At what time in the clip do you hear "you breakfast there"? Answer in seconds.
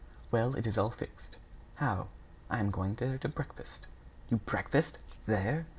4.31-5.67